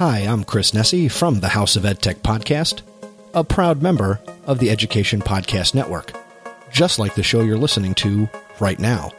[0.00, 2.80] Hi, I'm Chris Nesi from the House of EdTech podcast,
[3.34, 6.14] a proud member of the Education Podcast Network,
[6.72, 8.26] just like the show you're listening to
[8.60, 9.10] right now.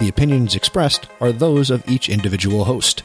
[0.00, 3.04] The opinions expressed are those of each individual host.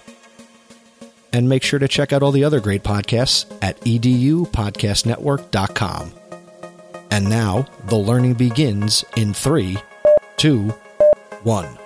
[1.32, 6.12] And make sure to check out all the other great podcasts at edupodcastnetwork.com.
[7.12, 9.78] And now, the learning begins in three,
[10.38, 10.70] two,
[11.44, 11.78] one.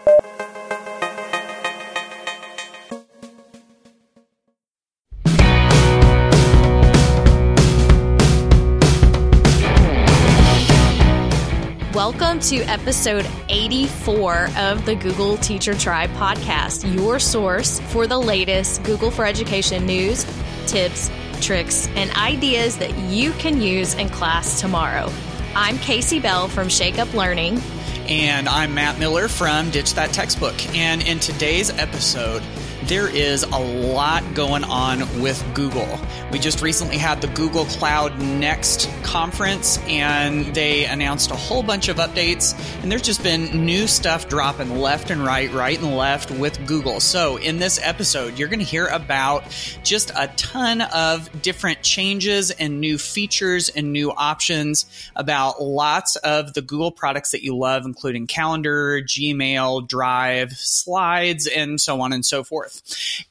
[12.49, 19.11] To episode 84 of the Google Teacher Tribe podcast, your source for the latest Google
[19.11, 20.25] for Education news,
[20.65, 25.11] tips, tricks, and ideas that you can use in class tomorrow.
[25.55, 27.61] I'm Casey Bell from Shake Up Learning.
[28.07, 30.55] And I'm Matt Miller from Ditch That Textbook.
[30.75, 32.41] And in today's episode,
[32.89, 35.99] there is a lot going on with Google.
[36.31, 41.87] We just recently had the Google Cloud Next conference and they announced a whole bunch
[41.87, 42.57] of updates.
[42.81, 46.99] And there's just been new stuff dropping left and right, right and left with Google.
[46.99, 49.43] So in this episode, you're going to hear about
[49.83, 56.55] just a ton of different changes and new features and new options about lots of
[56.55, 62.25] the Google products that you love, including Calendar, Gmail, Drive, Slides, and so on and
[62.25, 62.78] so forth.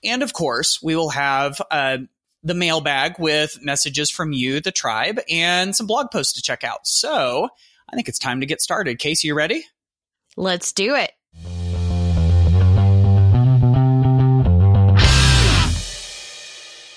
[0.02, 1.98] And of course, we will have uh,
[2.42, 6.86] the mailbag with messages from you, the tribe, and some blog posts to check out.
[6.86, 7.48] So
[7.88, 8.98] I think it's time to get started.
[8.98, 9.64] Casey, you ready?
[10.36, 11.12] Let's do it.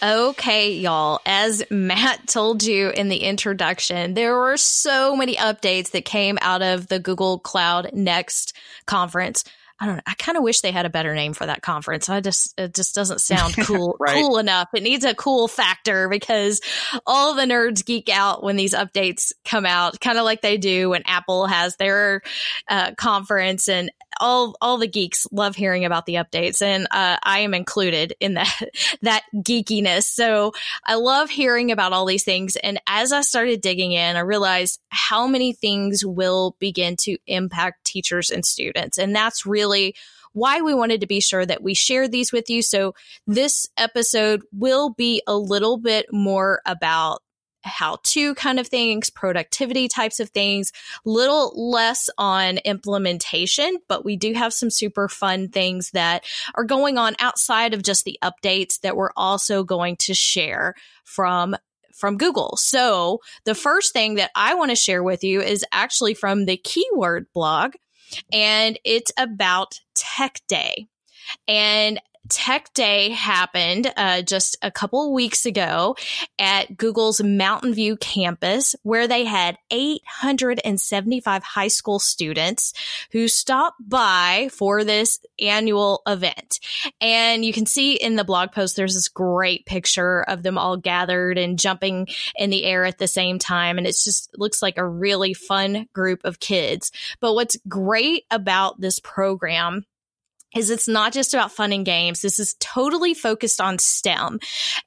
[0.03, 1.19] Okay, y'all.
[1.27, 6.63] As Matt told you in the introduction, there were so many updates that came out
[6.63, 9.43] of the Google Cloud Next conference.
[9.81, 10.03] I don't know.
[10.05, 12.07] I kind of wish they had a better name for that conference.
[12.07, 14.13] I just it just doesn't sound cool right.
[14.13, 14.69] cool enough.
[14.75, 16.61] It needs a cool factor because
[17.07, 20.91] all the nerds geek out when these updates come out, kind of like they do
[20.91, 22.21] when Apple has their
[22.69, 27.39] uh, conference and all all the geeks love hearing about the updates, and uh, I
[27.39, 28.61] am included in that
[29.01, 30.03] that geekiness.
[30.03, 30.53] So
[30.85, 32.55] I love hearing about all these things.
[32.55, 37.80] And as I started digging in, I realized how many things will begin to impact
[37.91, 39.95] teachers and students, and that's really
[40.33, 42.61] why we wanted to be sure that we share these with you.
[42.61, 42.93] So
[43.27, 47.21] this episode will be a little bit more about
[47.63, 50.71] how to kind of things, productivity types of things,
[51.05, 56.23] little less on implementation, but we do have some super fun things that
[56.55, 61.55] are going on outside of just the updates that we're also going to share from
[61.95, 62.57] from Google.
[62.57, 66.57] So the first thing that I want to share with you is actually from the
[66.57, 67.73] keyword blog
[68.31, 70.87] and it's about tech day.
[71.47, 71.99] And
[72.29, 75.95] Tech Day happened uh, just a couple weeks ago
[76.39, 82.73] at Google's Mountain View campus, where they had 875 high school students
[83.11, 86.59] who stopped by for this annual event.
[87.01, 90.77] And you can see in the blog post, there's this great picture of them all
[90.77, 93.77] gathered and jumping in the air at the same time.
[93.77, 96.91] And it's just looks like a really fun group of kids.
[97.19, 99.85] But what's great about this program
[100.55, 102.21] is it's not just about fun and games.
[102.21, 104.39] This is totally focused on STEM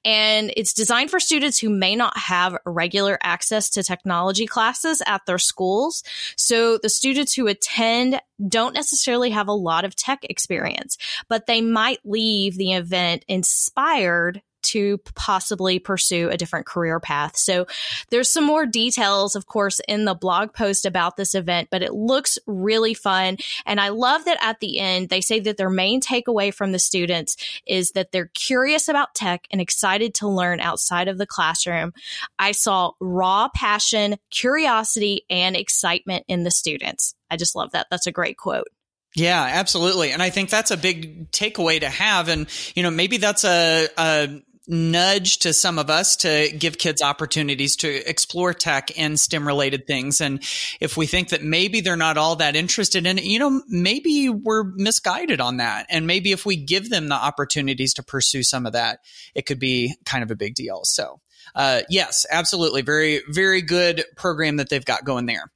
[0.04, 5.24] and it's designed for students who may not have regular access to technology classes at
[5.26, 6.02] their schools.
[6.36, 10.98] So the students who attend don't necessarily have a lot of tech experience,
[11.28, 17.36] but they might leave the event inspired to possibly pursue a different career path.
[17.36, 17.66] So
[18.10, 21.94] there's some more details, of course, in the blog post about this event, but it
[21.94, 23.36] looks really fun.
[23.66, 26.78] And I love that at the end, they say that their main takeaway from the
[26.78, 27.36] students
[27.66, 31.92] is that they're curious about tech and excited to learn outside of the classroom.
[32.38, 37.14] I saw raw passion, curiosity, and excitement in the students.
[37.30, 37.86] I just love that.
[37.90, 38.68] That's a great quote.
[39.16, 40.10] Yeah, absolutely.
[40.10, 42.28] And I think that's a big takeaway to have.
[42.28, 47.02] And, you know, maybe that's a, a nudge to some of us to give kids
[47.02, 50.20] opportunities to explore tech and STEM related things.
[50.20, 50.42] And
[50.80, 54.28] if we think that maybe they're not all that interested in it, you know, maybe
[54.28, 55.86] we're misguided on that.
[55.90, 59.00] And maybe if we give them the opportunities to pursue some of that,
[59.34, 60.80] it could be kind of a big deal.
[60.84, 61.20] So,
[61.54, 62.82] uh, yes, absolutely.
[62.82, 65.50] Very, very good program that they've got going there.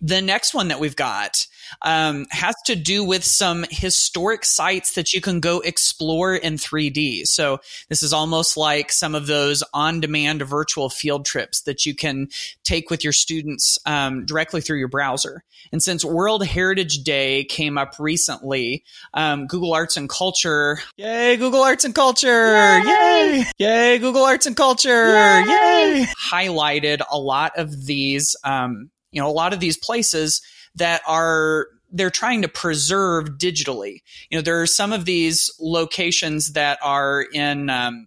[0.00, 1.46] The next one that we've got
[1.80, 7.26] um, has to do with some historic sites that you can go explore in 3D.
[7.26, 12.28] So this is almost like some of those on-demand virtual field trips that you can
[12.64, 15.44] take with your students um, directly through your browser.
[15.70, 18.84] And since World Heritage Day came up recently,
[19.14, 24.46] um, Google Arts and Culture, yay, Google Arts and Culture, yay, yay, yay Google Arts
[24.46, 26.06] and Culture, yay, yay.
[26.30, 30.42] highlighted a lot of these um, you know, a lot of these places
[30.76, 34.02] that are they're trying to preserve digitally.
[34.30, 38.06] You know, there are some of these locations that are in um,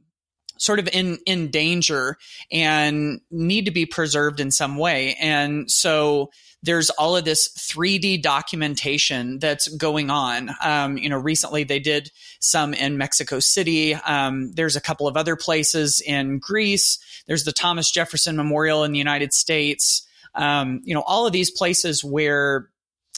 [0.57, 2.17] sort of in in danger
[2.51, 6.31] and need to be preserved in some way, and so
[6.65, 10.50] there's all of this 3D documentation that's going on.
[10.63, 12.09] Um, you know, recently they did
[12.39, 13.94] some in Mexico City.
[13.94, 16.97] Um, there's a couple of other places in Greece.
[17.27, 21.51] There's the Thomas Jefferson Memorial in the United States um, you know, all of these
[21.51, 22.69] places where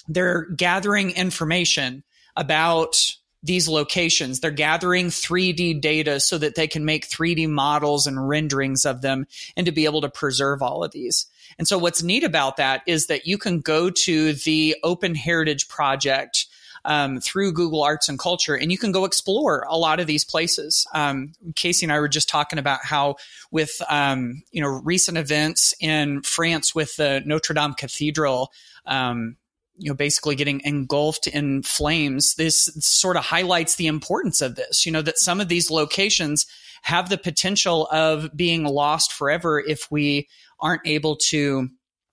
[0.08, 2.04] they're gathering information
[2.36, 2.96] about
[3.44, 4.40] these locations.
[4.40, 9.26] They're gathering 3D data so that they can make 3D models and renderings of them
[9.56, 11.28] and to be able to preserve all of these.
[11.58, 15.68] And so what's neat about that is that you can go to the Open Heritage
[15.68, 16.47] Project
[16.88, 20.24] um, through Google Arts and Culture, and you can go explore a lot of these
[20.24, 20.88] places.
[20.94, 23.18] Um, Casey and I were just talking about how,
[23.52, 28.52] with um, you know recent events in France with the Notre Dame Cathedral.
[28.86, 29.36] Um,
[29.80, 32.34] you know, basically getting engulfed in flames.
[32.34, 34.88] This sort of highlights the importance of this.
[34.88, 36.48] You know, that some of these locations
[36.82, 40.30] have the potential of being lost forever if we
[40.60, 41.70] aren't able to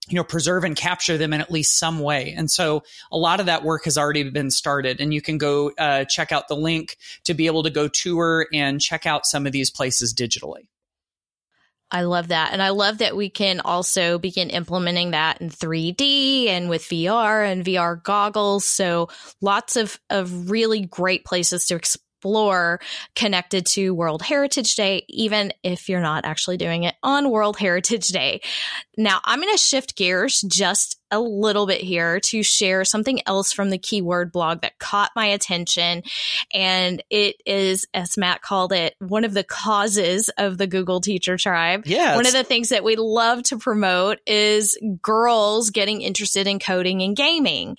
[0.08, 2.34] you know, preserve and capture them in at least some way.
[2.36, 5.72] And so a lot of that work has already been started and you can go
[5.78, 9.46] uh, check out the link to be able to go tour and check out some
[9.46, 10.68] of these places digitally.
[11.90, 12.52] I love that.
[12.52, 17.50] And I love that we can also begin implementing that in 3D and with VR
[17.50, 18.64] and VR goggles.
[18.64, 19.10] So
[19.40, 22.80] lots of, of really great places to explore explore
[23.14, 28.08] connected to World Heritage Day, even if you're not actually doing it on World Heritage
[28.08, 28.40] Day.
[28.96, 33.52] Now, I'm going to shift gears just a little bit here to share something else
[33.52, 36.02] from the keyword blog that caught my attention.
[36.52, 41.36] And it is, as Matt called it, one of the causes of the Google teacher
[41.36, 41.86] tribe.
[41.86, 42.16] Yeah.
[42.16, 47.02] One of the things that we love to promote is girls getting interested in coding
[47.02, 47.76] and gaming.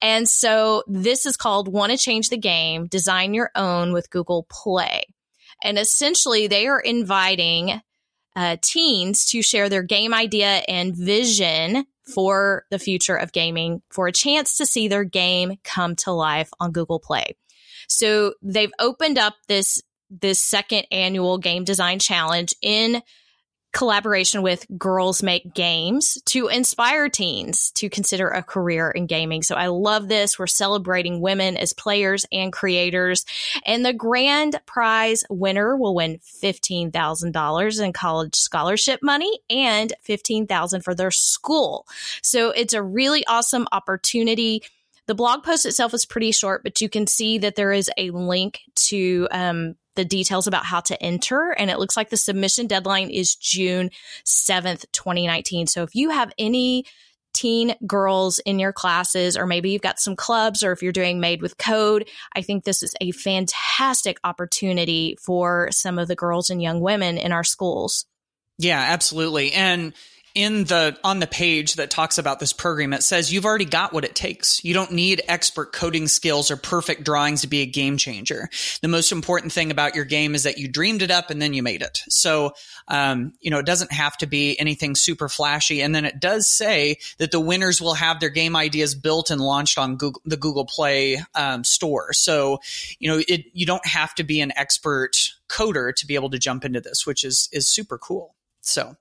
[0.00, 4.46] And so this is called Want to Change the Game, Design Your Own with Google
[4.50, 5.04] Play.
[5.62, 7.80] And essentially, they are inviting
[8.36, 14.06] uh, teens to share their game idea and vision for the future of gaming for
[14.06, 17.36] a chance to see their game come to life on Google Play.
[17.88, 23.02] So they've opened up this this second annual game design challenge in
[23.72, 29.42] collaboration with Girls Make Games to inspire teens to consider a career in gaming.
[29.42, 30.38] So I love this.
[30.38, 33.26] We're celebrating women as players and creators.
[33.66, 40.94] And the grand prize winner will win $15,000 in college scholarship money and $15,000 for
[40.94, 41.86] their school.
[42.22, 44.62] So it's a really awesome opportunity.
[45.06, 48.10] The blog post itself is pretty short, but you can see that there is a
[48.10, 51.50] link to um, the details about how to enter.
[51.50, 53.90] And it looks like the submission deadline is June
[54.24, 55.66] 7th, 2019.
[55.66, 56.84] So if you have any
[57.34, 61.20] teen girls in your classes, or maybe you've got some clubs, or if you're doing
[61.20, 66.48] Made with Code, I think this is a fantastic opportunity for some of the girls
[66.48, 68.06] and young women in our schools.
[68.58, 69.52] Yeah, absolutely.
[69.52, 69.92] And
[70.36, 73.94] in the on the page that talks about this program it says you've already got
[73.94, 74.62] what it takes.
[74.62, 78.50] You don't need expert coding skills or perfect drawings to be a game changer.
[78.82, 81.54] The most important thing about your game is that you dreamed it up and then
[81.54, 82.02] you made it.
[82.10, 82.52] So
[82.86, 85.80] um, you know it doesn't have to be anything super flashy.
[85.80, 89.40] And then it does say that the winners will have their game ideas built and
[89.40, 92.12] launched on google, the google play um, store.
[92.12, 92.60] So
[92.98, 95.16] you know it, you don't have to be an expert
[95.48, 98.34] coder to be able to jump into this which is is super cool.
[98.60, 98.96] So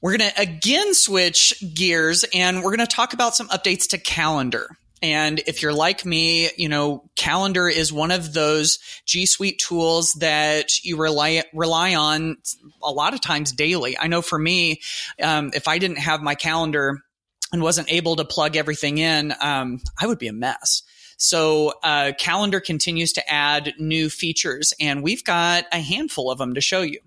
[0.00, 3.98] we're going to again switch gears and we're going to talk about some updates to
[3.98, 4.68] calendar.
[5.02, 10.12] And if you're like me, you know, calendar is one of those G Suite tools
[10.14, 12.36] that you rely, rely on
[12.82, 13.98] a lot of times daily.
[13.98, 14.80] I know for me,
[15.22, 17.00] um, if I didn't have my calendar
[17.52, 20.82] and wasn't able to plug everything in, um, I would be a mess.
[21.16, 26.54] So, uh, calendar continues to add new features and we've got a handful of them
[26.54, 27.00] to show you.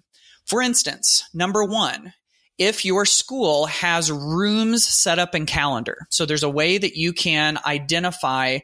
[0.46, 2.14] For instance, number one,
[2.58, 6.06] if your school has rooms set up in calendar.
[6.10, 8.60] So there's a way that you can identify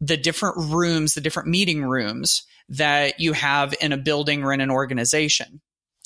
[0.00, 4.60] the different rooms, the different meeting rooms that you have in a building or in
[4.60, 5.60] an organization.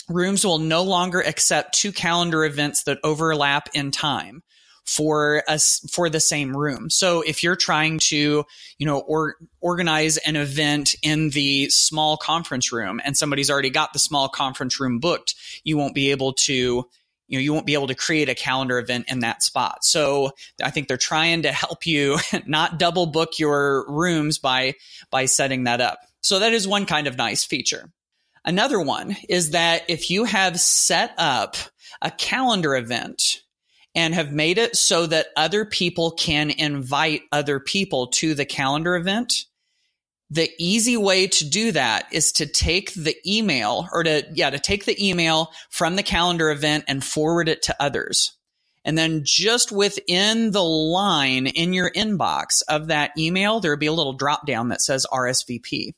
[0.09, 4.43] Rooms will no longer accept two calendar events that overlap in time.
[4.85, 6.91] for us for the same room.
[6.91, 8.45] So if you're trying to,
[8.79, 13.93] you know, or organize an event in the small conference room and somebody's already got
[13.93, 16.85] the small conference room booked, you won't be able to
[17.29, 19.85] you know you won't be able to create a calendar event in that spot.
[19.85, 24.75] So i think they're trying to help you not double book your rooms by
[25.11, 26.01] by setting that up.
[26.23, 27.91] So that is one kind of nice feature.
[28.45, 31.57] Another one is that if you have set up
[32.01, 33.43] a calendar event
[33.95, 38.97] and have made it so that other people can invite other people to the calendar
[38.97, 39.45] event
[40.33, 44.59] the easy way to do that is to take the email or to, yeah, to
[44.59, 48.35] take the email from the calendar event and forward it to others.
[48.83, 53.93] And then just within the line in your inbox of that email, there'll be a
[53.93, 55.93] little drop down that says RSVP.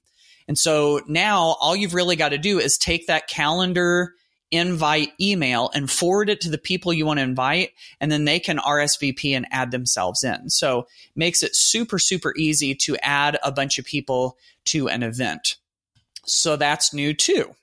[0.49, 4.15] And so now all you've really got to do is take that calendar
[4.51, 7.71] invite email and forward it to the people you want to invite
[8.01, 10.51] and then they can RSVP and add themselves in.
[10.51, 10.87] So
[11.17, 14.37] makes it super super easy to add a bunch of people
[14.67, 15.57] to an event.
[16.27, 17.55] So that's new too.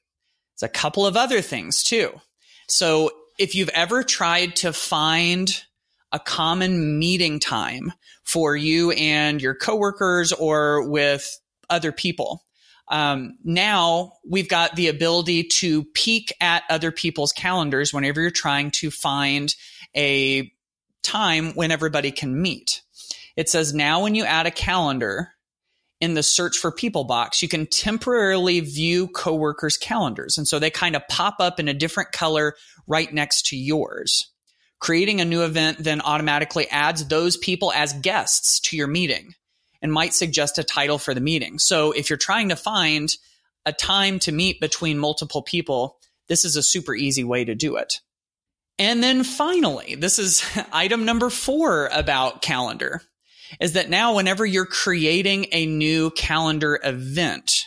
[0.53, 2.19] It's a couple of other things too.
[2.67, 5.63] So if you've ever tried to find
[6.11, 12.43] a common meeting time for you and your coworkers or with other people,
[12.91, 18.69] um, now we've got the ability to peek at other people's calendars whenever you're trying
[18.71, 19.55] to find
[19.95, 20.51] a
[21.01, 22.81] time when everybody can meet.
[23.37, 25.29] It says now when you add a calendar
[26.01, 30.37] in the search for people box, you can temporarily view coworkers' calendars.
[30.37, 32.55] And so they kind of pop up in a different color
[32.87, 34.29] right next to yours.
[34.79, 39.33] Creating a new event then automatically adds those people as guests to your meeting
[39.81, 41.59] and might suggest a title for the meeting.
[41.59, 43.13] So if you're trying to find
[43.65, 45.97] a time to meet between multiple people,
[46.27, 47.99] this is a super easy way to do it.
[48.79, 53.01] And then finally, this is item number four about calendar
[53.59, 57.65] is that now whenever you're creating a new calendar event,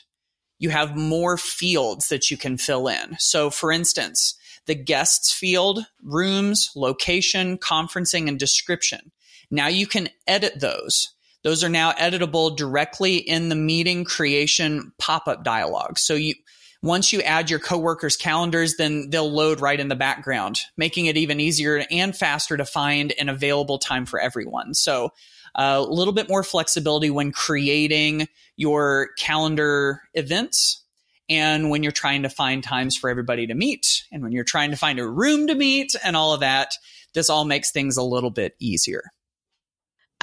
[0.59, 3.16] you have more fields that you can fill in.
[3.18, 4.35] So for instance,
[4.66, 9.12] the guests field, rooms, location, conferencing, and description.
[9.50, 11.14] Now you can edit those.
[11.45, 15.99] Those are now editable directly in the meeting creation pop-up dialog.
[15.99, 16.35] So you,
[16.83, 21.17] once you add your coworkers calendars, then they'll load right in the background, making it
[21.17, 24.75] even easier and faster to find an available time for everyone.
[24.75, 25.13] So
[25.55, 30.83] a little bit more flexibility when creating your calendar events
[31.29, 34.71] and when you're trying to find times for everybody to meet and when you're trying
[34.71, 36.75] to find a room to meet and all of that.
[37.15, 39.05] This all makes things a little bit easier.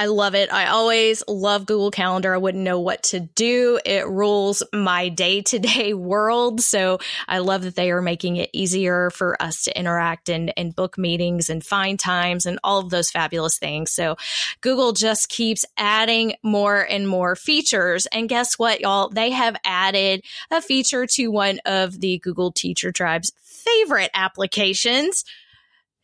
[0.01, 0.51] I love it.
[0.51, 2.33] I always love Google Calendar.
[2.33, 3.79] I wouldn't know what to do.
[3.85, 6.59] It rules my day to day world.
[6.59, 10.75] So I love that they are making it easier for us to interact and, and
[10.75, 13.91] book meetings and find times and all of those fabulous things.
[13.91, 14.15] So
[14.61, 18.07] Google just keeps adding more and more features.
[18.07, 19.09] And guess what, y'all?
[19.09, 25.25] They have added a feature to one of the Google Teacher Tribe's favorite applications.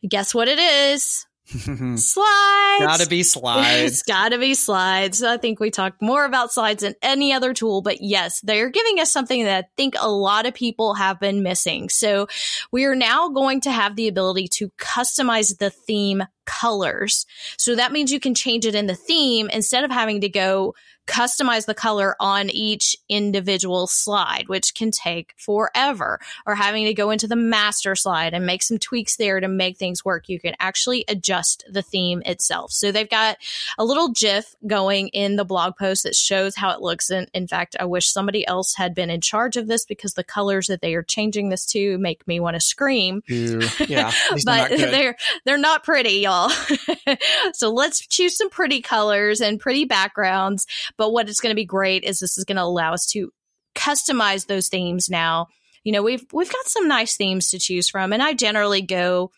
[0.08, 1.26] Guess what it is?
[1.96, 2.04] slides.
[2.06, 3.92] Gotta be slides.
[3.92, 5.22] it's gotta be slides.
[5.22, 9.00] I think we talked more about slides than any other tool, but yes, they're giving
[9.00, 11.88] us something that I think a lot of people have been missing.
[11.88, 12.28] So
[12.70, 17.24] we are now going to have the ability to customize the theme colors.
[17.56, 20.74] So that means you can change it in the theme instead of having to go
[21.08, 27.10] customize the color on each individual slide, which can take forever, or having to go
[27.10, 30.28] into the master slide and make some tweaks there to make things work.
[30.28, 32.70] You can actually adjust the theme itself.
[32.72, 33.38] So they've got
[33.78, 37.10] a little GIF going in the blog post that shows how it looks.
[37.10, 40.24] And in fact, I wish somebody else had been in charge of this because the
[40.24, 43.22] colors that they are changing this to make me want to scream.
[43.88, 44.12] Yeah,
[44.44, 46.50] but they're they're not pretty, y'all.
[47.54, 50.66] so let's choose some pretty colors and pretty backgrounds
[50.98, 53.32] but what is going to be great is this is going to allow us to
[53.74, 55.46] customize those themes now.
[55.84, 59.30] You know, we've we've got some nice themes to choose from and I generally go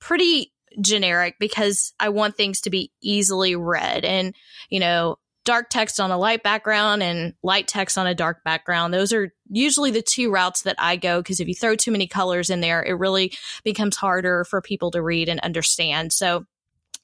[0.00, 4.34] pretty generic because I want things to be easily read and,
[4.70, 8.92] you know, dark text on a light background and light text on a dark background.
[8.92, 12.06] Those are usually the two routes that I go because if you throw too many
[12.06, 13.32] colors in there, it really
[13.64, 16.12] becomes harder for people to read and understand.
[16.12, 16.44] So,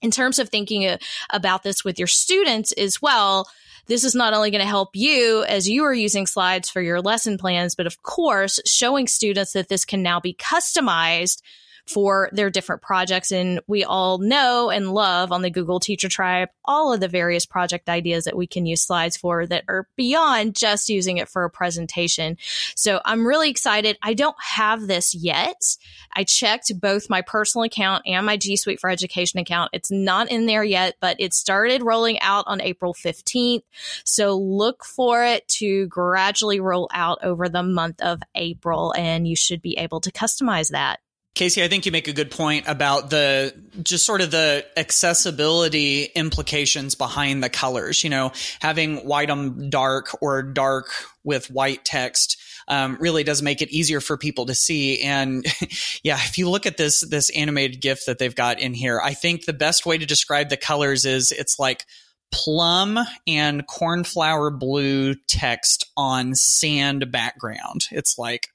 [0.02, 0.98] in terms of thinking uh,
[1.30, 3.48] about this with your students as well,
[3.86, 7.00] this is not only going to help you as you are using slides for your
[7.00, 11.42] lesson plans, but of course, showing students that this can now be customized
[11.86, 13.32] for their different projects.
[13.32, 17.44] And we all know and love on the Google Teacher Tribe all of the various
[17.44, 21.44] project ideas that we can use slides for that are beyond just using it for
[21.44, 22.36] a presentation.
[22.74, 23.98] So I'm really excited.
[24.02, 25.76] I don't have this yet.
[26.14, 29.70] I checked both my personal account and my G Suite for Education account.
[29.72, 33.62] It's not in there yet, but it started rolling out on April 15th.
[34.04, 39.36] So look for it to gradually roll out over the month of April, and you
[39.36, 41.00] should be able to customize that.
[41.34, 46.04] Casey, I think you make a good point about the just sort of the accessibility
[46.04, 48.04] implications behind the colors.
[48.04, 50.90] You know, having white on dark or dark
[51.24, 55.02] with white text um, really does make it easier for people to see.
[55.02, 55.44] And
[56.04, 59.14] yeah, if you look at this this animated GIF that they've got in here, I
[59.14, 61.84] think the best way to describe the colors is it's like
[62.30, 67.86] plum and cornflower blue text on sand background.
[67.90, 68.50] It's like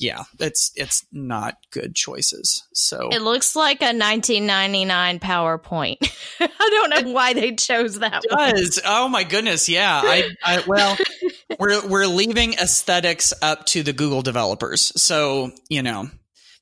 [0.00, 2.66] yeah, it's it's not good choices.
[2.72, 5.98] So it looks like a 1999 PowerPoint.
[6.40, 8.22] I don't know why they chose that.
[8.22, 8.84] Does one.
[8.86, 9.68] oh my goodness?
[9.68, 10.96] Yeah, I, I well,
[11.58, 14.90] we're we're leaving aesthetics up to the Google developers.
[15.00, 16.08] So you know,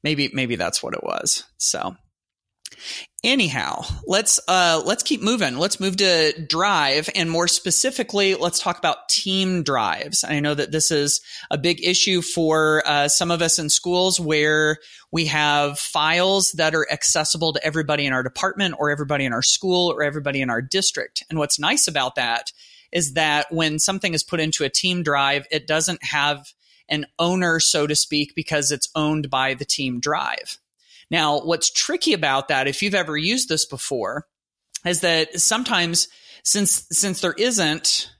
[0.02, 1.44] maybe maybe that's what it was.
[1.58, 1.94] So
[3.24, 5.58] Anyhow, let's uh, let's keep moving.
[5.58, 10.22] Let's move to Drive, and more specifically, let's talk about team drives.
[10.22, 11.20] I know that this is
[11.50, 14.78] a big issue for uh, some of us in schools where
[15.10, 19.42] we have files that are accessible to everybody in our department, or everybody in our
[19.42, 21.24] school, or everybody in our district.
[21.28, 22.52] And what's nice about that
[22.92, 26.52] is that when something is put into a team drive, it doesn't have
[26.88, 30.58] an owner, so to speak, because it's owned by the team drive.
[31.10, 34.26] Now, what's tricky about that, if you've ever used this before,
[34.84, 36.08] is that sometimes
[36.44, 38.10] since since there isn't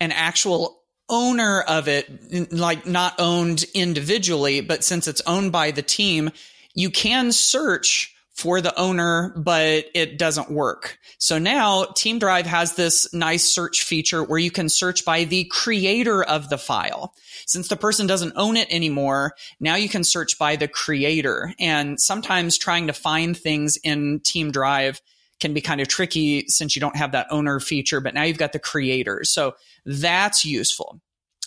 [0.00, 5.82] an actual owner of it, like not owned individually, but since it's owned by the
[5.82, 6.30] team,
[6.74, 10.96] you can search for the owner, but it doesn't work.
[11.18, 15.50] So now Team Drive has this nice search feature where you can search by the
[15.50, 17.14] creator of the file.
[17.46, 21.52] Since the person doesn't own it anymore, now you can search by the creator.
[21.58, 25.02] And sometimes trying to find things in Team Drive
[25.40, 28.38] can be kind of tricky since you don't have that owner feature, but now you've
[28.38, 29.24] got the creator.
[29.24, 31.00] So that's useful.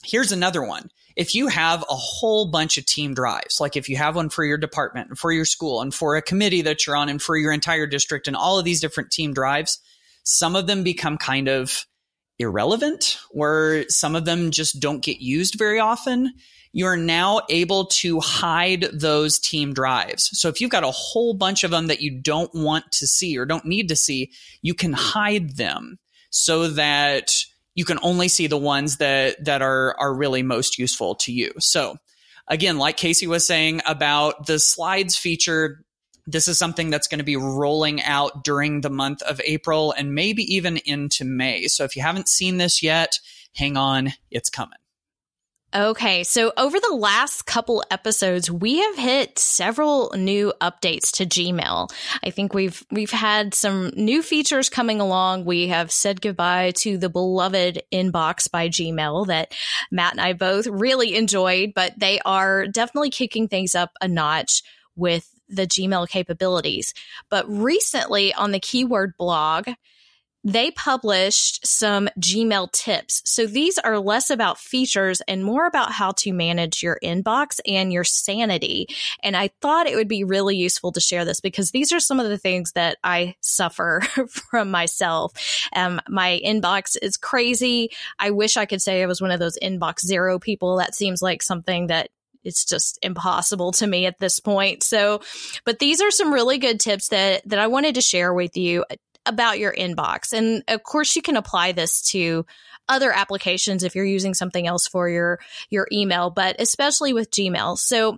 [0.04, 3.98] Here's another one if you have a whole bunch of team drives, like if you
[3.98, 6.96] have one for your department and for your school and for a committee that you're
[6.96, 9.80] on and for your entire district and all of these different team drives,
[10.24, 11.86] some of them become kind of
[12.40, 16.34] irrelevant or some of them just don't get used very often.
[16.74, 20.30] You're now able to hide those team drives.
[20.40, 23.38] So if you've got a whole bunch of them that you don't want to see
[23.38, 27.44] or don't need to see, you can hide them so that
[27.76, 31.52] you can only see the ones that that are are really most useful to you.
[31.60, 31.98] So
[32.48, 35.84] again, like Casey was saying about the slides feature,
[36.28, 40.14] this is something that's going to be rolling out during the month of April and
[40.14, 41.68] maybe even into May.
[41.68, 43.20] So if you haven't seen this yet,
[43.56, 44.81] hang on, it's coming.
[45.74, 51.90] Okay, so over the last couple episodes, we have hit several new updates to Gmail.
[52.22, 55.46] I think we've we've had some new features coming along.
[55.46, 59.54] We have said goodbye to the beloved inbox by Gmail that
[59.92, 64.64] Matt and I both really enjoyed, but they are definitely kicking things up a notch
[64.98, 66.94] with the Gmail capabilities.
[67.30, 69.70] But recently on the keyword blog,
[70.44, 73.22] they published some Gmail tips.
[73.26, 77.94] So these are less about features and more about how to manage your inbox and
[77.94, 78.88] your sanity.
[79.22, 82.20] And I thought it would be really useful to share this because these are some
[82.20, 85.34] of the things that I suffer from myself.
[85.74, 87.92] Um, my inbox is crazy.
[88.18, 90.78] I wish I could say I was one of those inbox zero people.
[90.78, 92.10] That seems like something that
[92.44, 94.82] it's just impossible to me at this point.
[94.82, 95.22] So,
[95.64, 98.84] but these are some really good tips that that I wanted to share with you
[99.26, 100.34] about your inbox.
[100.34, 102.46] And of course, you can apply this to
[102.90, 107.78] other applications if you're using something else for your your email, but especially with Gmail.
[107.78, 108.18] So,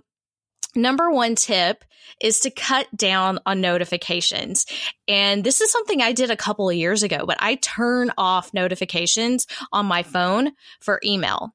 [0.74, 1.84] number one tip
[2.20, 4.66] is to cut down on notifications.
[5.08, 8.54] And this is something I did a couple of years ago, but I turn off
[8.54, 11.54] notifications on my phone for email.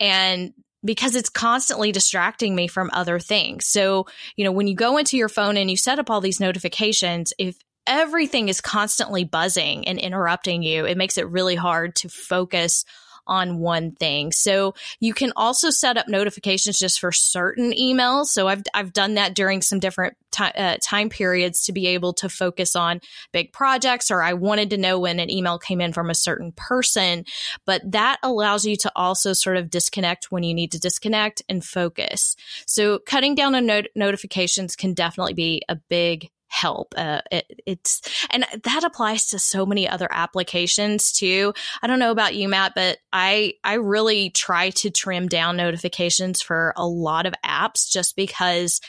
[0.00, 0.52] And
[0.84, 3.66] because it's constantly distracting me from other things.
[3.66, 6.40] So, you know, when you go into your phone and you set up all these
[6.40, 12.08] notifications, if everything is constantly buzzing and interrupting you, it makes it really hard to
[12.08, 12.84] focus
[13.26, 14.32] on one thing.
[14.32, 18.26] So you can also set up notifications just for certain emails.
[18.26, 22.28] So I've I've done that during some different uh, time periods to be able to
[22.28, 23.00] focus on
[23.32, 26.52] big projects, or I wanted to know when an email came in from a certain
[26.52, 27.24] person.
[27.64, 31.64] But that allows you to also sort of disconnect when you need to disconnect and
[31.64, 32.34] focus.
[32.66, 36.94] So cutting down on not- notifications can definitely be a big help.
[36.96, 41.54] Uh, it, it's and that applies to so many other applications too.
[41.82, 46.42] I don't know about you, Matt, but I I really try to trim down notifications
[46.42, 48.80] for a lot of apps just because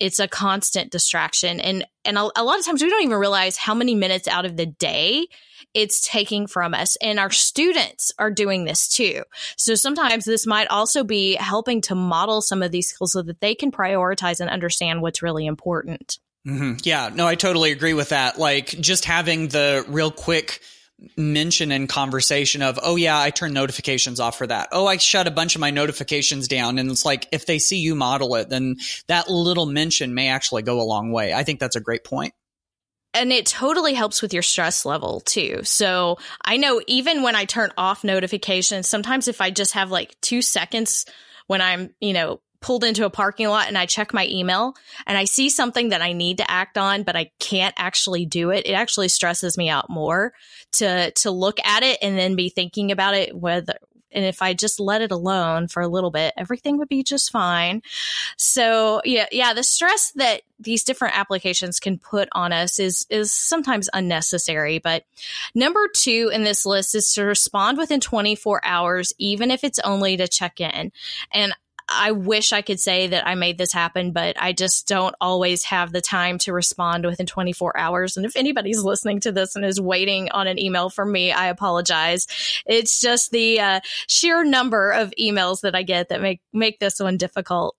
[0.00, 3.56] it's a constant distraction and and a, a, lot of times we don't even realize
[3.56, 5.26] how many minutes out of the day
[5.74, 9.24] it's taking from us and our students are doing this too
[9.56, 13.40] so sometimes this might also be helping to model some of these skills so that
[13.40, 16.74] they can prioritize and understand what's really important Mm-hmm.
[16.82, 18.38] Yeah, no, I totally agree with that.
[18.38, 20.60] Like just having the real quick
[21.16, 24.68] mention and conversation of, oh yeah, I turn notifications off for that.
[24.72, 26.78] Oh, I shut a bunch of my notifications down.
[26.78, 30.62] And it's like, if they see you model it, then that little mention may actually
[30.62, 31.32] go a long way.
[31.32, 32.34] I think that's a great point
[33.14, 35.60] and it totally helps with your stress level too.
[35.64, 40.18] So I know even when I turn off notifications, sometimes if I just have like
[40.20, 41.04] two seconds
[41.46, 44.74] when I'm, you know, pulled into a parking lot and I check my email
[45.06, 48.50] and I see something that I need to act on, but I can't actually do
[48.50, 50.32] it, it actually stresses me out more
[50.72, 53.74] to to look at it and then be thinking about it whether
[54.10, 57.30] and if I just let it alone for a little bit, everything would be just
[57.30, 57.82] fine.
[58.36, 63.32] So yeah, yeah, the stress that these different applications can put on us is is
[63.32, 64.78] sometimes unnecessary.
[64.78, 65.04] But
[65.54, 70.16] number two in this list is to respond within 24 hours, even if it's only
[70.16, 70.90] to check in.
[71.32, 71.52] And
[71.88, 75.64] I wish I could say that I made this happen, but I just don't always
[75.64, 78.16] have the time to respond within 24 hours.
[78.16, 81.46] And if anybody's listening to this and is waiting on an email from me, I
[81.46, 82.26] apologize.
[82.66, 87.00] It's just the uh, sheer number of emails that I get that make make this
[87.00, 87.74] one difficult.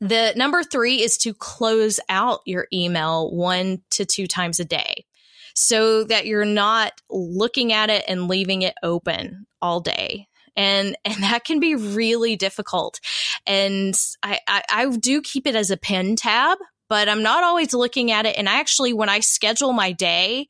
[0.00, 5.06] The number three is to close out your email one to two times a day
[5.54, 11.22] so that you're not looking at it and leaving it open all day and and
[11.22, 13.00] that can be really difficult.
[13.46, 17.74] And I, I, I do keep it as a pen tab, but I'm not always
[17.74, 18.36] looking at it.
[18.36, 20.48] And actually, when I schedule my day,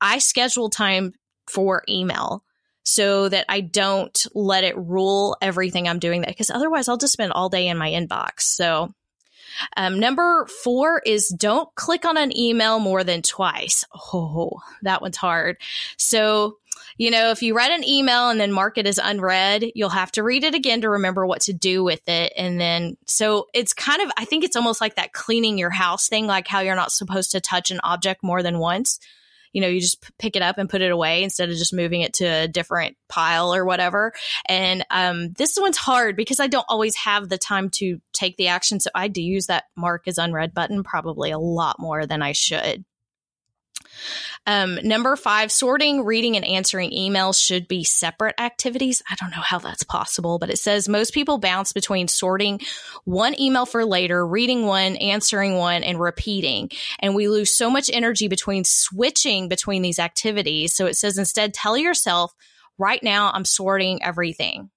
[0.00, 1.14] I schedule time
[1.46, 2.42] for email
[2.84, 7.14] so that I don't let it rule everything I'm doing that because otherwise I'll just
[7.14, 8.40] spend all day in my inbox.
[8.40, 8.92] So
[9.76, 13.84] um, number four is don't click on an email more than twice.
[14.12, 15.56] Oh, that one's hard.
[15.96, 16.58] So
[16.96, 20.12] you know, if you read an email and then mark it as unread, you'll have
[20.12, 22.32] to read it again to remember what to do with it.
[22.36, 26.08] And then, so it's kind of, I think it's almost like that cleaning your house
[26.08, 29.00] thing, like how you're not supposed to touch an object more than once.
[29.52, 32.00] You know, you just pick it up and put it away instead of just moving
[32.00, 34.12] it to a different pile or whatever.
[34.46, 38.48] And um, this one's hard because I don't always have the time to take the
[38.48, 38.80] action.
[38.80, 42.32] So I do use that mark as unread button probably a lot more than I
[42.32, 42.84] should.
[44.46, 49.02] Um, number five, sorting, reading, and answering emails should be separate activities.
[49.10, 52.60] I don't know how that's possible, but it says most people bounce between sorting
[53.04, 56.70] one email for later, reading one, answering one, and repeating.
[56.98, 60.74] And we lose so much energy between switching between these activities.
[60.74, 62.34] So it says instead, tell yourself,
[62.76, 64.70] right now, I'm sorting everything.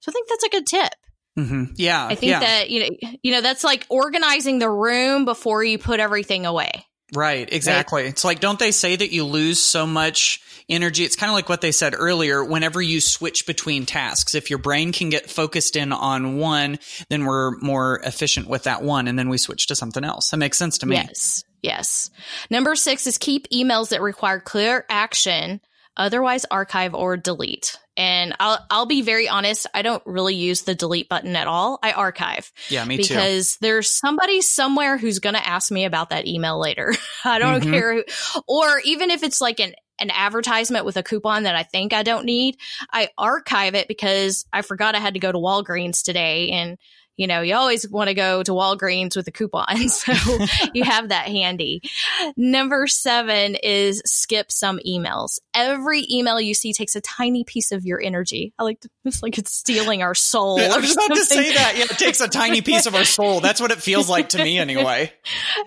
[0.00, 0.94] So I think that's a good tip.
[1.38, 1.64] Mm-hmm.
[1.76, 2.06] Yeah.
[2.06, 2.40] I think yeah.
[2.40, 6.84] that, you know, you know, that's like organizing the room before you put everything away.
[7.14, 8.02] Right, exactly.
[8.02, 8.10] Right?
[8.10, 11.04] It's like, don't they say that you lose so much energy?
[11.04, 12.42] It's kind of like what they said earlier.
[12.42, 16.78] Whenever you switch between tasks, if your brain can get focused in on one,
[17.10, 19.08] then we're more efficient with that one.
[19.08, 20.30] And then we switch to something else.
[20.30, 20.96] That makes sense to me.
[20.96, 21.44] Yes.
[21.62, 22.10] Yes.
[22.50, 25.60] Number six is keep emails that require clear action
[25.96, 27.78] otherwise archive or delete.
[27.96, 31.78] And I'll I'll be very honest, I don't really use the delete button at all.
[31.82, 32.50] I archive.
[32.70, 33.14] Yeah, me because too.
[33.14, 36.94] Because there's somebody somewhere who's going to ask me about that email later.
[37.24, 37.70] I don't mm-hmm.
[37.70, 38.04] care who,
[38.48, 42.02] or even if it's like an an advertisement with a coupon that I think I
[42.02, 42.56] don't need,
[42.90, 46.78] I archive it because I forgot I had to go to Walgreens today and
[47.16, 49.66] you know, you always want to go to Walgreens with a coupon.
[49.92, 50.12] So
[50.74, 51.82] you have that handy.
[52.36, 55.38] Number seven is skip some emails.
[55.54, 58.54] Every email you see takes a tiny piece of your energy.
[58.58, 60.58] I like to, it's like it's stealing our soul.
[60.60, 61.74] I was about to say that.
[61.76, 63.40] Yeah, it takes a tiny piece of our soul.
[63.40, 65.12] That's what it feels like to me anyway.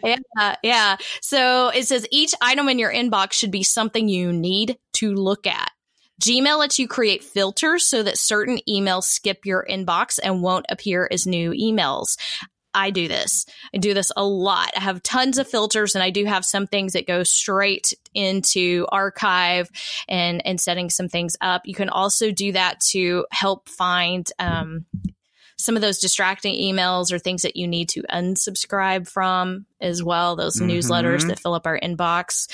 [0.03, 0.55] Yeah.
[0.63, 0.97] Yeah.
[1.21, 5.45] So it says each item in your inbox should be something you need to look
[5.45, 5.71] at.
[6.21, 11.07] Gmail lets you create filters so that certain emails skip your inbox and won't appear
[11.11, 12.17] as new emails.
[12.75, 13.45] I do this.
[13.73, 14.71] I do this a lot.
[14.75, 18.85] I have tons of filters and I do have some things that go straight into
[18.91, 19.69] archive
[20.09, 21.61] and, and setting some things up.
[21.65, 24.85] You can also do that to help find, um,
[25.65, 30.35] some of those distracting emails or things that you need to unsubscribe from as well,
[30.35, 30.69] those mm-hmm.
[30.69, 32.47] newsletters that fill up our inbox.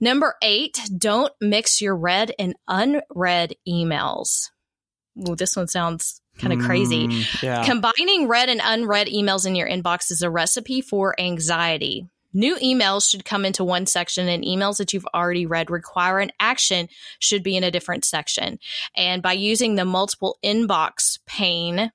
[0.00, 4.50] Number eight, don't mix your read and unread emails.
[5.28, 7.08] Ooh, this one sounds kind of crazy.
[7.08, 7.64] Mm, yeah.
[7.64, 12.06] Combining read and unread emails in your inbox is a recipe for anxiety.
[12.32, 16.30] New emails should come into one section, and emails that you've already read require an
[16.38, 18.58] action should be in a different section.
[18.96, 21.90] And by using the multiple inbox pane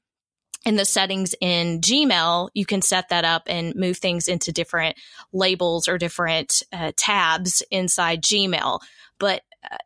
[0.65, 4.97] in the settings in Gmail, you can set that up and move things into different
[5.32, 8.80] labels or different uh, tabs inside Gmail.
[9.19, 9.78] But uh,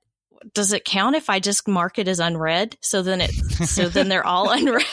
[0.53, 2.77] does it count if I just mark it as unread?
[2.81, 4.85] So then it, so then they're all unread.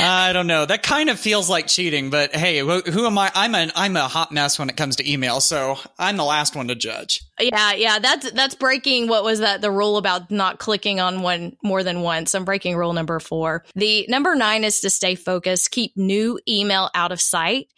[0.00, 0.64] I don't know.
[0.66, 3.30] That kind of feels like cheating, but hey, who am I?
[3.34, 6.54] I'm an I'm a hot mess when it comes to email, so I'm the last
[6.54, 7.22] one to judge.
[7.40, 11.56] Yeah, yeah, that's that's breaking what was that the rule about not clicking on one
[11.62, 12.34] more than once.
[12.34, 13.64] I'm breaking rule number 4.
[13.74, 17.68] The number 9 is to stay focused, keep new email out of sight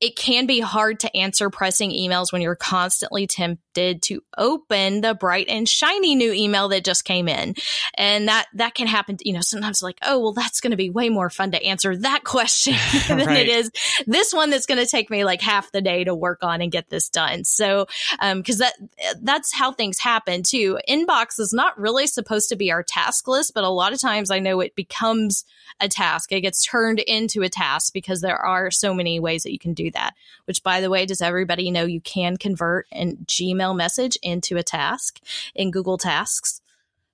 [0.00, 5.14] it can be hard to answer pressing emails when you're constantly tempted to open the
[5.14, 7.54] bright and shiny new email that just came in.
[7.94, 10.90] And that, that can happen, you know, sometimes like, oh, well, that's going to be
[10.90, 12.74] way more fun to answer that question
[13.08, 13.38] than right.
[13.38, 13.70] it is
[14.06, 16.72] this one that's going to take me like half the day to work on and
[16.72, 17.44] get this done.
[17.44, 17.86] So,
[18.20, 18.74] um, cause that,
[19.20, 20.78] that's how things happen too.
[20.88, 24.30] Inbox is not really supposed to be our task list, but a lot of times
[24.30, 25.44] I know it becomes
[25.80, 26.32] a task.
[26.32, 29.74] It gets turned into a task because there are so many ways that you can
[29.74, 30.14] do that.
[30.46, 34.62] Which, by the way, does everybody know you can convert a Gmail message into a
[34.62, 35.20] task
[35.54, 36.60] in Google Tasks?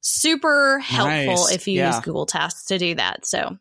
[0.03, 1.53] Super helpful nice.
[1.53, 1.95] if you yeah.
[1.95, 3.25] use Google Tasks to do that.
[3.25, 3.57] So,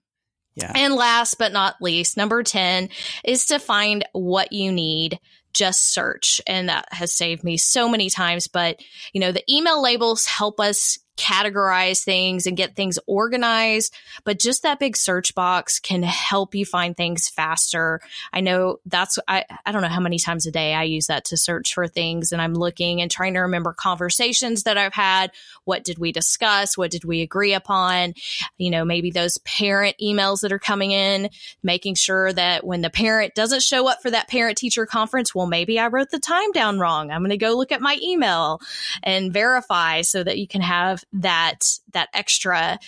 [0.56, 0.74] yeah.
[0.76, 2.90] And last but not least, number 10
[3.24, 5.20] is to find what you need
[5.54, 6.42] just search.
[6.48, 8.48] And that has saved me so many times.
[8.48, 8.80] But,
[9.14, 13.94] you know, the email labels help us categorize things and get things organized.
[14.24, 18.02] But just that big search box can help you find things faster.
[18.34, 21.26] I know that's, I, I don't know how many times a day I use that
[21.26, 22.32] to search for things.
[22.32, 25.32] And I'm looking and trying to remember conversations that I've had.
[25.66, 26.78] What did we discuss?
[26.78, 28.16] What did we agree upon?
[28.58, 31.30] You know, maybe those parent emails that are coming in,
[31.62, 35.48] making sure that when the parent doesn't show up for that parent teacher conference, well,
[35.48, 37.12] maybe I wrote the time down wrong.
[37.12, 38.60] I'm going to go look at my email
[39.04, 41.60] and verify so that you can have that
[41.94, 42.80] that extra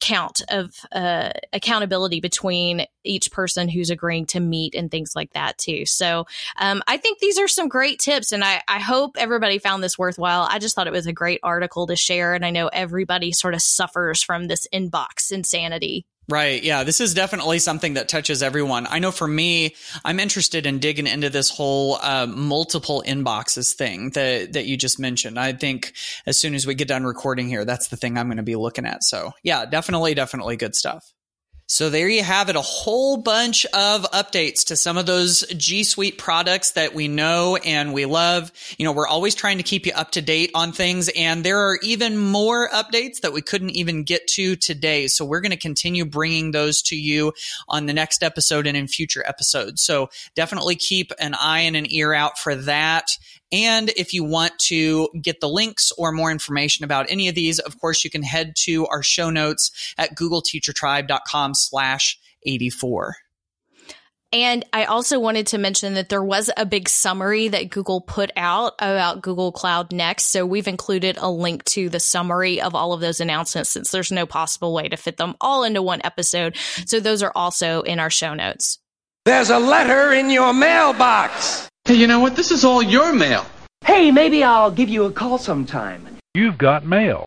[0.00, 5.58] count of uh, accountability between each person who's agreeing to meet and things like that
[5.58, 5.84] too.
[5.86, 6.26] So
[6.58, 9.98] um, I think these are some great tips, and I, I hope everybody found this
[9.98, 10.46] worthwhile.
[10.48, 13.54] I just thought it was a great article to share, and I know everybody sort
[13.54, 16.06] of suffers from this inbox insanity.
[16.28, 16.62] Right.
[16.62, 16.84] Yeah.
[16.84, 18.86] This is definitely something that touches everyone.
[18.88, 24.10] I know for me, I'm interested in digging into this whole uh, multiple inboxes thing
[24.10, 25.38] that, that you just mentioned.
[25.38, 25.92] I think
[26.24, 28.56] as soon as we get done recording here, that's the thing I'm going to be
[28.56, 29.02] looking at.
[29.02, 31.12] So yeah, definitely, definitely good stuff.
[31.72, 35.84] So there you have it, a whole bunch of updates to some of those G
[35.84, 38.52] Suite products that we know and we love.
[38.76, 41.58] You know, we're always trying to keep you up to date on things and there
[41.58, 45.06] are even more updates that we couldn't even get to today.
[45.06, 47.32] So we're going to continue bringing those to you
[47.70, 49.80] on the next episode and in future episodes.
[49.80, 53.06] So definitely keep an eye and an ear out for that.
[53.52, 57.58] And if you want to get the links or more information about any of these,
[57.58, 63.16] of course, you can head to our show notes at googleteachertribe.com slash 84.
[64.34, 68.30] And I also wanted to mention that there was a big summary that Google put
[68.34, 70.24] out about Google Cloud Next.
[70.24, 74.10] So we've included a link to the summary of all of those announcements since there's
[74.10, 76.56] no possible way to fit them all into one episode.
[76.86, 78.78] So those are also in our show notes.
[79.26, 81.68] There's a letter in your mailbox.
[81.84, 82.36] Hey, you know what?
[82.36, 83.44] This is all your mail.
[83.84, 86.06] Hey, maybe I'll give you a call sometime.
[86.32, 87.26] You've got mail.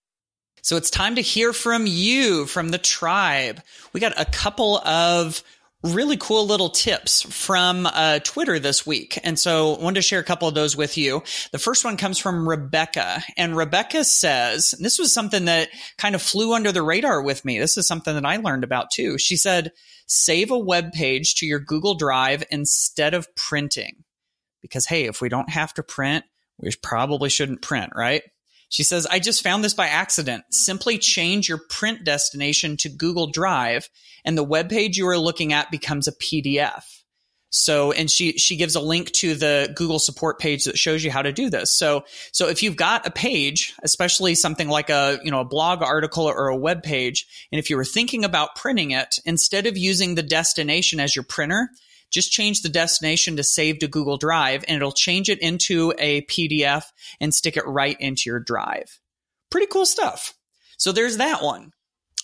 [0.62, 3.62] So it's time to hear from you, from the tribe.
[3.91, 5.44] We got a couple of
[5.84, 9.20] really cool little tips from uh, Twitter this week.
[9.26, 11.22] And so I wanted to share a couple of those with you.
[11.52, 13.22] The first one comes from Rebecca.
[13.36, 17.44] And Rebecca says, and this was something that kind of flew under the radar with
[17.44, 17.60] me.
[17.60, 19.18] This is something that I learned about too.
[19.18, 19.74] She said,
[20.08, 24.05] save a web page to your Google Drive instead of printing
[24.65, 26.25] because, hey, if we don't have to print,
[26.58, 28.23] we probably shouldn't print, right?
[28.69, 30.43] She says, I just found this by accident.
[30.51, 33.89] Simply change your print destination to Google Drive
[34.25, 36.84] and the web page you are looking at becomes a PDF.
[37.51, 41.12] So, and she, she gives a link to the Google support page that shows you
[41.12, 41.78] how to do this.
[41.78, 45.82] So, so if you've got a page, especially something like a, you know, a blog
[45.82, 49.78] article or a web page, and if you were thinking about printing it, instead of
[49.78, 51.69] using the destination as your printer,
[52.15, 56.21] just change the destination to save to Google Drive and it'll change it into a
[56.23, 56.86] PDF
[57.19, 58.99] and stick it right into your drive.
[59.51, 60.34] Pretty cool stuff.
[60.78, 61.73] So there's that one.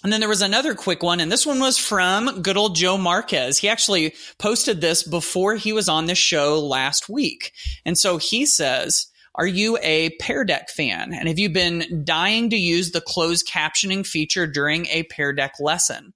[0.04, 2.98] And then there was another quick one, and this one was from good old Joe
[2.98, 3.60] Marquez.
[3.60, 7.52] He actually posted this before he was on the show last week.
[7.86, 11.14] And so he says, are you a Pear Deck fan?
[11.14, 15.56] And have you been dying to use the closed captioning feature during a Pear Deck
[15.60, 16.14] lesson?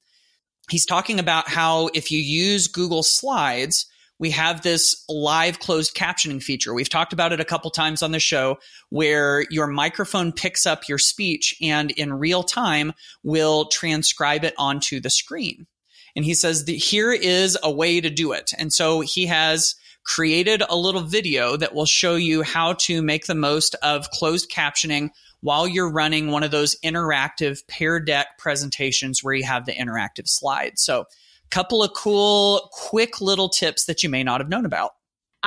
[0.70, 3.86] He's talking about how if you use Google Slides,
[4.18, 6.74] we have this live closed captioning feature.
[6.74, 8.58] We've talked about it a couple times on the show
[8.90, 15.00] where your microphone picks up your speech and in real time will transcribe it onto
[15.00, 15.68] the screen.
[16.16, 18.54] And he says that here is a way to do it.
[18.58, 19.76] And so he has
[20.06, 24.50] created a little video that will show you how to make the most of closed
[24.50, 25.10] captioning
[25.42, 30.28] while you're running one of those interactive Pear Deck presentations where you have the interactive
[30.28, 30.82] slides.
[30.84, 31.06] So a
[31.50, 34.92] couple of cool, quick little tips that you may not have known about.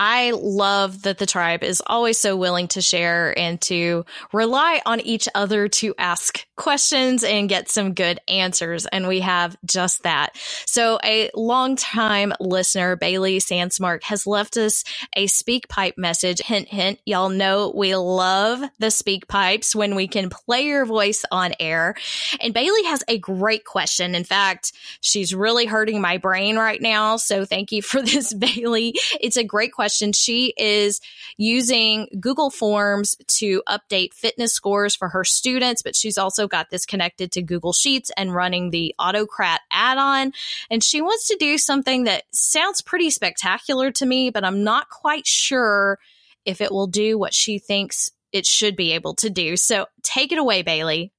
[0.00, 5.00] I love that the tribe is always so willing to share and to rely on
[5.00, 8.86] each other to ask questions and get some good answers.
[8.86, 10.36] And we have just that.
[10.66, 14.84] So a longtime listener, Bailey Sandsmark, has left us
[15.16, 16.40] a SpeakPipe message.
[16.42, 17.00] Hint, hint.
[17.04, 21.96] Y'all know we love the SpeakPipes when we can play your voice on air.
[22.40, 24.14] And Bailey has a great question.
[24.14, 27.16] In fact, she's really hurting my brain right now.
[27.16, 28.94] So thank you for this, Bailey.
[29.20, 30.12] It's a great question question.
[30.12, 31.00] She is
[31.38, 36.84] using Google Forms to update fitness scores for her students, but she's also got this
[36.84, 40.34] connected to Google Sheets and running the Autocrat add on.
[40.70, 44.90] And she wants to do something that sounds pretty spectacular to me, but I'm not
[44.90, 45.98] quite sure
[46.44, 49.56] if it will do what she thinks it should be able to do.
[49.56, 51.12] So take it away, Bailey.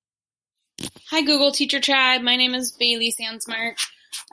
[1.10, 2.22] Hi, Google Teacher Tribe.
[2.22, 3.78] My name is Bailey Sandsmark.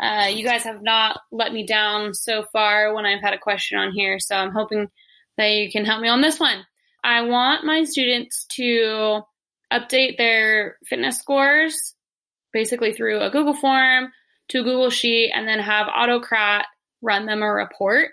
[0.01, 3.79] Uh, you guys have not let me down so far when I've had a question
[3.79, 4.89] on here, so I'm hoping
[5.37, 6.67] that you can help me on this one.
[7.03, 9.23] I want my students to
[9.73, 11.95] update their fitness scores
[12.53, 14.13] basically through a Google form
[14.49, 16.67] to a Google Sheet and then have Autocrat
[17.03, 18.11] run them a report.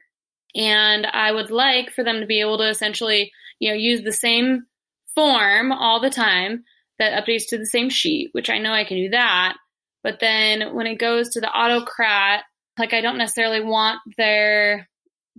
[0.56, 4.12] And I would like for them to be able to essentially, you know, use the
[4.12, 4.66] same
[5.16, 6.64] form all the time
[7.00, 9.56] that updates to the same sheet, which I know I can do that.
[10.04, 12.44] But then when it goes to the autocrat,
[12.78, 14.90] like I don't necessarily want their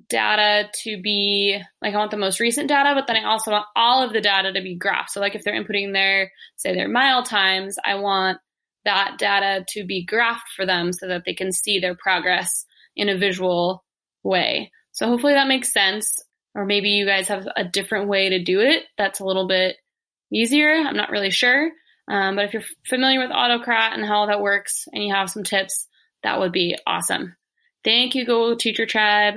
[0.08, 3.66] data to be like I want the most recent data, but then I also want
[3.76, 5.10] all of the data to be graphed.
[5.10, 8.38] So like if they're inputting their say their mile times, I want
[8.84, 13.08] that data to be graphed for them so that they can see their progress in
[13.08, 13.84] a visual
[14.22, 14.70] way.
[14.92, 16.20] So hopefully that makes sense.
[16.54, 19.76] Or maybe you guys have a different way to do it that's a little bit
[20.32, 20.72] easier.
[20.72, 21.70] I'm not really sure.
[22.08, 25.42] Um, but if you're familiar with Autocrat and how that works and you have some
[25.42, 25.88] tips,
[26.22, 27.36] that would be awesome.
[27.82, 29.34] Thank you, Google Teacher Tribe.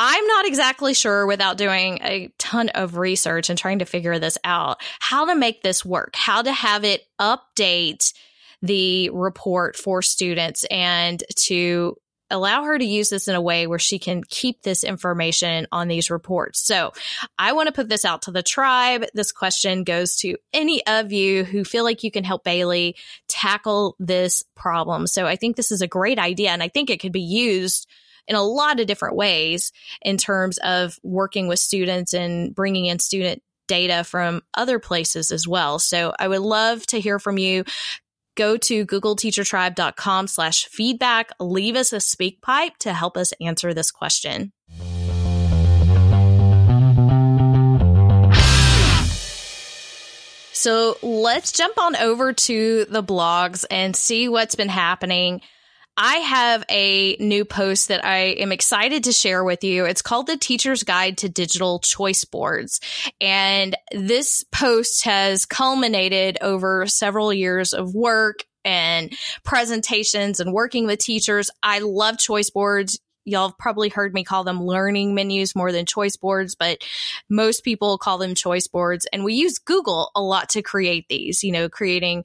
[0.00, 4.38] I'm not exactly sure without doing a ton of research and trying to figure this
[4.44, 8.12] out how to make this work, how to have it update
[8.62, 11.96] the report for students and to
[12.30, 15.88] allow her to use this in a way where she can keep this information on
[15.88, 16.60] these reports.
[16.60, 16.92] So
[17.38, 19.04] I want to put this out to the tribe.
[19.14, 22.96] This question goes to any of you who feel like you can help Bailey
[23.28, 25.06] tackle this problem.
[25.06, 27.88] So I think this is a great idea and I think it could be used
[28.26, 32.98] in a lot of different ways in terms of working with students and bringing in
[32.98, 35.78] student data from other places as well.
[35.78, 37.64] So I would love to hear from you
[38.38, 41.32] go to googleteachertribe.com slash feedback.
[41.38, 44.52] Leave us a SpeakPipe to help us answer this question.
[50.52, 55.40] So let's jump on over to the blogs and see what's been happening.
[56.00, 59.84] I have a new post that I am excited to share with you.
[59.84, 62.80] It's called The Teacher's Guide to Digital Choice Boards.
[63.20, 69.12] And this post has culminated over several years of work and
[69.44, 71.50] presentations and working with teachers.
[71.64, 75.86] I love choice boards y'all have probably heard me call them learning menus more than
[75.86, 76.82] choice boards, but
[77.28, 79.06] most people call them choice boards.
[79.12, 82.24] And we use Google a lot to create these, you know, creating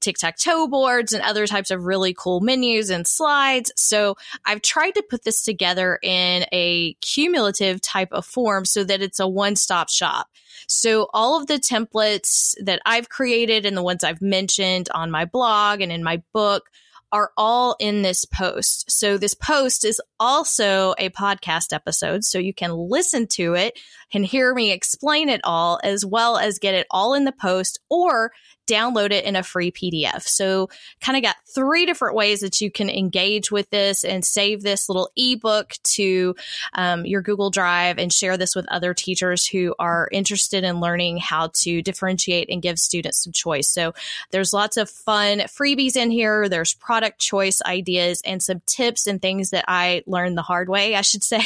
[0.00, 3.72] tic tac toe boards and other types of really cool menus and slides.
[3.76, 9.02] So I've tried to put this together in a cumulative type of form so that
[9.02, 10.28] it's a one stop shop.
[10.66, 15.24] So all of the templates that I've created and the ones I've mentioned on my
[15.24, 16.70] blog and in my book
[17.14, 18.90] are all in this post.
[18.90, 22.24] So this post is also a podcast episode.
[22.24, 23.78] So you can listen to it
[24.12, 27.78] and hear me explain it all as well as get it all in the post
[27.88, 28.32] or
[28.66, 30.22] download it in a free PDF.
[30.22, 30.68] So,
[31.00, 34.88] kind of got three different ways that you can engage with this and save this
[34.88, 36.34] little ebook to
[36.74, 41.18] um, your Google Drive and share this with other teachers who are interested in learning
[41.18, 43.68] how to differentiate and give students some choice.
[43.68, 43.92] So,
[44.30, 46.48] there's lots of fun freebies in here.
[46.48, 50.94] There's product choice ideas and some tips and things that I learned the hard way,
[50.94, 51.44] I should say.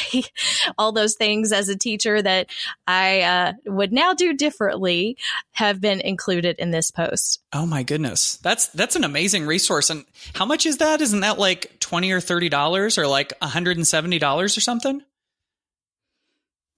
[0.78, 2.50] All those things as a teacher that
[2.86, 5.16] I uh, would now do differently
[5.52, 7.07] have been included in this post.
[7.52, 8.36] Oh my goodness.
[8.36, 9.90] That's that's an amazing resource.
[9.90, 10.04] And
[10.34, 11.00] how much is that?
[11.00, 15.02] Isn't that like 20 or 30 dollars or like 170 dollars or something?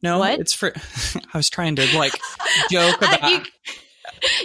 [0.02, 0.40] No, what?
[0.40, 0.72] it's for
[1.34, 2.12] I was trying to like
[2.70, 3.40] joke about you,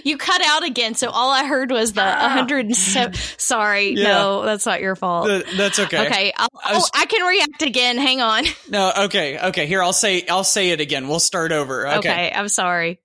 [0.04, 3.14] you cut out again, so all I heard was the 107.
[3.38, 4.04] Sorry, Yeah.
[4.04, 5.28] no, that's not your fault.
[5.28, 6.06] Th- that's okay.
[6.08, 7.98] Okay, I was- oh, I can react again.
[7.98, 8.44] Hang on.
[8.70, 9.66] No, okay, okay.
[9.68, 11.08] Here, I'll say I'll say it again.
[11.08, 11.88] We'll start over.
[11.88, 11.98] Okay.
[12.00, 13.00] Okay, I'm sorry.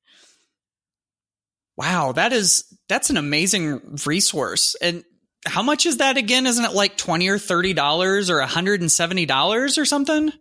[1.77, 4.75] Wow, that is that's an amazing resource.
[4.83, 5.05] And
[5.47, 6.45] how much is that again?
[6.47, 10.33] Isn't it like twenty or thirty dollars or hundred and seventy dollars or something?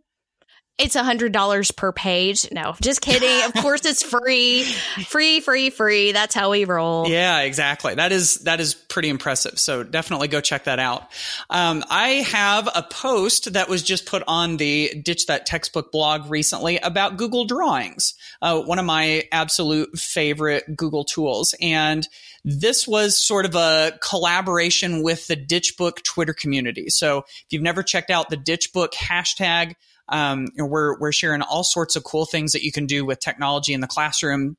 [0.79, 2.49] It's a hundred dollars per page.
[2.53, 3.45] No, just kidding.
[3.45, 6.13] of course, it's free, free, free, free.
[6.13, 7.07] That's how we roll.
[7.07, 7.95] Yeah, exactly.
[7.95, 9.59] That is that is pretty impressive.
[9.59, 11.03] So definitely go check that out.
[11.49, 16.31] Um, I have a post that was just put on the Ditch That Textbook blog
[16.31, 22.07] recently about Google Drawings, uh, one of my absolute favorite Google tools, and
[22.43, 26.89] this was sort of a collaboration with the Ditchbook Twitter community.
[26.89, 29.73] So if you've never checked out the Ditchbook hashtag.
[30.11, 33.73] Um, we're we're sharing all sorts of cool things that you can do with technology
[33.73, 34.57] in the classroom.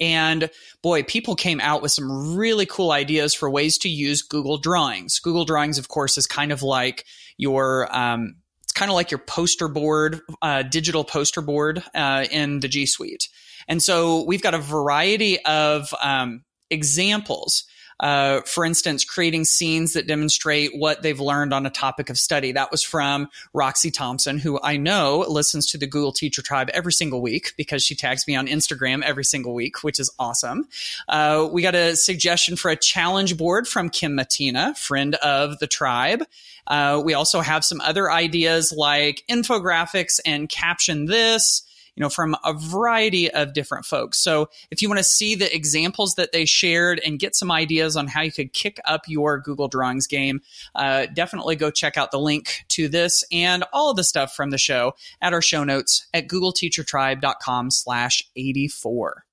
[0.00, 0.50] And
[0.82, 5.18] boy, people came out with some really cool ideas for ways to use Google Drawings.
[5.18, 7.04] Google Drawings, of course, is kind of like
[7.36, 12.60] your um, it's kind of like your poster board, uh, digital poster board uh, in
[12.60, 13.28] the G Suite.
[13.66, 17.64] And so we've got a variety of um, examples.
[18.00, 22.52] Uh, for instance, creating scenes that demonstrate what they've learned on a topic of study.
[22.52, 26.92] That was from Roxy Thompson, who I know listens to the Google Teacher Tribe every
[26.92, 30.68] single week because she tags me on Instagram every single week, which is awesome.
[31.08, 35.66] Uh, we got a suggestion for a challenge board from Kim Matina, friend of the
[35.66, 36.22] tribe.
[36.68, 41.62] Uh, we also have some other ideas like infographics and caption this
[41.98, 44.18] you know, from a variety of different folks.
[44.18, 47.96] So if you want to see the examples that they shared and get some ideas
[47.96, 50.40] on how you could kick up your Google Drawings game,
[50.76, 54.58] uh, definitely go check out the link to this and all the stuff from the
[54.58, 59.24] show at our show notes at googleteachertribe.com slash 84.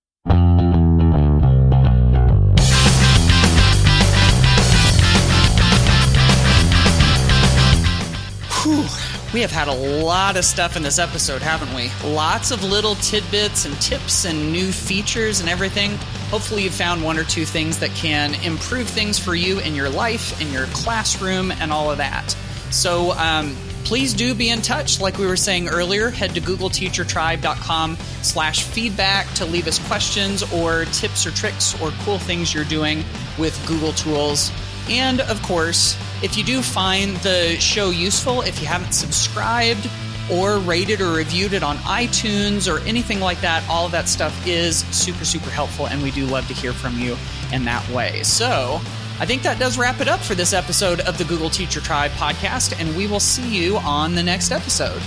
[9.35, 11.91] We have had a lot of stuff in this episode, haven't we?
[12.09, 15.97] Lots of little tidbits and tips and new features and everything.
[16.29, 19.89] Hopefully, you found one or two things that can improve things for you in your
[19.89, 22.29] life, in your classroom, and all of that.
[22.71, 25.01] So, um, please do be in touch.
[25.01, 30.85] Like we were saying earlier, head to googleteachertribe.com slash feedback to leave us questions or
[30.85, 33.03] tips or tricks or cool things you're doing
[33.37, 34.49] with Google tools.
[34.89, 39.87] And of course, if you do find the show useful, if you haven't subscribed
[40.31, 44.35] or rated or reviewed it on iTunes or anything like that, all of that stuff
[44.47, 45.85] is super, super helpful.
[45.85, 47.15] And we do love to hear from you
[47.53, 48.23] in that way.
[48.23, 48.81] So
[49.19, 52.09] I think that does wrap it up for this episode of the Google Teacher Tribe
[52.13, 52.79] podcast.
[52.81, 55.03] And we will see you on the next episode.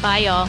[0.00, 0.48] Bye, y'all.